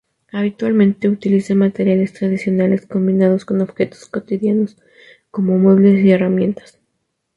[0.31, 4.75] Habitualmente utiliza materiales tradicionales combinados con objetos cotidianos,
[5.29, 6.79] como muebles y herramientas.